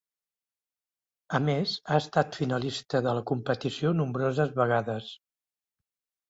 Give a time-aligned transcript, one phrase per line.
[1.37, 5.13] A més ha estat finalista de la competició nombroses vegades.